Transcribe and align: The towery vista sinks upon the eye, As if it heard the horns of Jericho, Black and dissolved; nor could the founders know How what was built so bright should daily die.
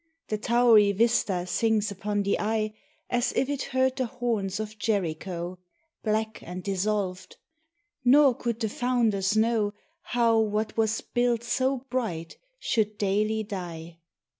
The 0.29 0.37
towery 0.39 0.91
vista 0.93 1.45
sinks 1.45 1.91
upon 1.91 2.23
the 2.23 2.39
eye, 2.39 2.73
As 3.07 3.31
if 3.33 3.47
it 3.49 3.61
heard 3.69 3.97
the 3.97 4.07
horns 4.07 4.59
of 4.59 4.79
Jericho, 4.79 5.59
Black 6.01 6.41
and 6.41 6.63
dissolved; 6.63 7.35
nor 8.03 8.33
could 8.33 8.59
the 8.59 8.69
founders 8.69 9.37
know 9.37 9.75
How 10.01 10.39
what 10.39 10.75
was 10.75 11.01
built 11.01 11.43
so 11.43 11.85
bright 11.91 12.37
should 12.59 12.97
daily 12.97 13.43
die. 13.43 13.99